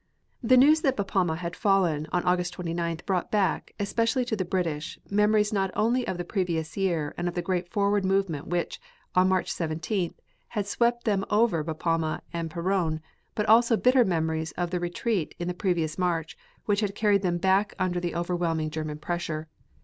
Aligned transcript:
The 0.41 0.57
news 0.57 0.81
that 0.81 0.97
Bapaume 0.97 1.37
had 1.37 1.55
fallen 1.55 2.07
on 2.11 2.23
August 2.23 2.57
29th 2.57 3.05
brought 3.05 3.29
back, 3.29 3.75
especially 3.79 4.25
to 4.25 4.35
the 4.35 4.43
British, 4.43 4.97
memories 5.11 5.53
not 5.53 5.69
only 5.75 6.07
of 6.07 6.17
the 6.17 6.25
previous 6.25 6.75
year 6.75 7.13
and 7.19 7.27
of 7.27 7.35
the 7.35 7.41
great 7.43 7.71
forward 7.71 8.03
movement 8.03 8.47
which, 8.47 8.81
on 9.13 9.29
March 9.29 9.53
17th, 9.53 10.15
had 10.47 10.65
swept 10.65 11.03
them 11.03 11.23
over 11.29 11.63
Bapaume 11.63 12.19
and 12.33 12.49
Peronne, 12.49 12.99
but 13.35 13.45
also 13.45 13.77
bitter 13.77 14.03
memories 14.03 14.53
of 14.53 14.71
the 14.71 14.79
retreat 14.79 15.35
in 15.37 15.47
the 15.47 15.53
previous 15.53 15.99
March, 15.99 16.35
which 16.65 16.79
had 16.79 16.95
carried 16.95 17.21
them 17.21 17.37
back 17.37 17.75
under 17.77 17.99
the 17.99 18.15
overwhelming 18.15 18.71
German 18.71 18.97
pressure. 18.97 19.49